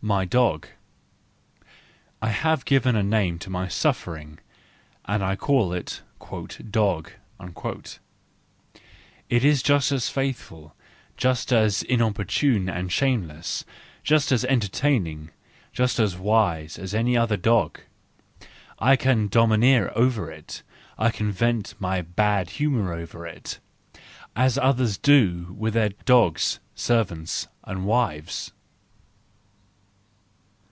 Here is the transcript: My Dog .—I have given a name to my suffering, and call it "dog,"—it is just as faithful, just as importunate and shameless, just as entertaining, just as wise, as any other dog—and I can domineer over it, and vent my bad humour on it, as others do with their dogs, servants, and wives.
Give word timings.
My 0.00 0.24
Dog 0.24 0.68
.—I 2.22 2.28
have 2.28 2.64
given 2.64 2.94
a 2.94 3.02
name 3.02 3.40
to 3.40 3.50
my 3.50 3.66
suffering, 3.66 4.38
and 5.06 5.36
call 5.40 5.72
it 5.72 6.02
"dog,"—it 6.70 7.18
is 9.44 9.60
just 9.64 9.90
as 9.90 10.08
faithful, 10.08 10.72
just 11.16 11.52
as 11.52 11.82
importunate 11.82 12.76
and 12.76 12.92
shameless, 12.92 13.64
just 14.04 14.30
as 14.30 14.44
entertaining, 14.44 15.30
just 15.72 15.98
as 15.98 16.16
wise, 16.16 16.78
as 16.78 16.94
any 16.94 17.16
other 17.16 17.36
dog—and 17.36 18.48
I 18.78 18.94
can 18.94 19.26
domineer 19.26 19.90
over 19.96 20.30
it, 20.30 20.62
and 20.96 21.12
vent 21.34 21.74
my 21.80 22.02
bad 22.02 22.50
humour 22.50 22.92
on 22.94 23.00
it, 23.26 23.58
as 24.36 24.56
others 24.56 24.96
do 24.96 25.56
with 25.58 25.74
their 25.74 25.88
dogs, 26.04 26.60
servants, 26.76 27.48
and 27.64 27.84
wives. 27.84 28.52